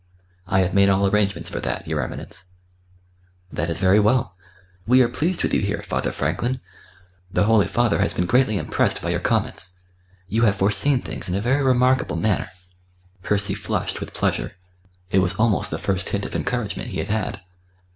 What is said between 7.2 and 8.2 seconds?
The Holy Father has